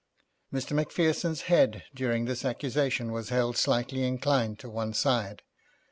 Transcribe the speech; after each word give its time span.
Mr. 0.51 0.71
Macpherson's 0.71 1.41
head 1.43 1.83
during 1.93 2.25
this 2.25 2.43
accusation 2.43 3.11
was 3.11 3.29
held 3.29 3.55
slightly 3.55 4.01
inclined 4.01 4.57
to 4.57 4.67
one 4.67 4.95
side. 4.95 5.43